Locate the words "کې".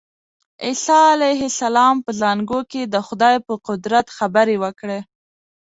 2.71-2.81